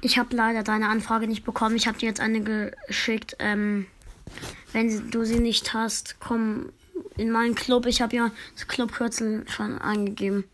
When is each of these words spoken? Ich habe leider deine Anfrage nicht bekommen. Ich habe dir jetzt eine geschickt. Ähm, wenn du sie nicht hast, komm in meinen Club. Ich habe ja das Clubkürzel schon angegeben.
Ich 0.00 0.18
habe 0.18 0.34
leider 0.34 0.62
deine 0.62 0.88
Anfrage 0.88 1.26
nicht 1.26 1.44
bekommen. 1.44 1.76
Ich 1.76 1.86
habe 1.86 1.98
dir 1.98 2.06
jetzt 2.06 2.20
eine 2.20 2.40
geschickt. 2.42 3.36
Ähm, 3.38 3.86
wenn 4.72 5.10
du 5.10 5.24
sie 5.24 5.40
nicht 5.40 5.74
hast, 5.74 6.16
komm 6.20 6.70
in 7.16 7.30
meinen 7.30 7.54
Club. 7.54 7.86
Ich 7.86 8.00
habe 8.00 8.14
ja 8.14 8.30
das 8.54 8.68
Clubkürzel 8.68 9.44
schon 9.48 9.78
angegeben. 9.78 10.44